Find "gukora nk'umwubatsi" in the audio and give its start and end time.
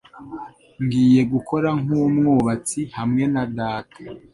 1.33-2.81